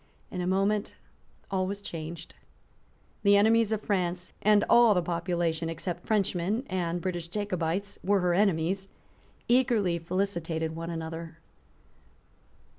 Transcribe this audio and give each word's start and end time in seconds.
In 0.31 0.41
a 0.41 0.47
moment 0.47 0.95
all 1.51 1.67
was 1.67 1.79
changed. 1.79 2.33
The 3.21 3.37
enemies 3.37 3.71
of 3.71 3.81
France, 3.83 4.31
and 4.41 4.65
all 4.67 4.95
the 4.95 5.01
population, 5.03 5.69
except 5.69 6.07
Frenchmen 6.07 6.65
and 6.71 6.99
British 6.99 7.27
Jacobites, 7.27 7.99
were 8.03 8.21
her 8.21 8.33
enemies, 8.33 8.87
eagerly 9.47 9.99
felicitated 9.99 10.75
one 10.75 10.89
another. 10.89 11.37